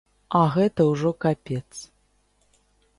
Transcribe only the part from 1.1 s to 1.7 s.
капец.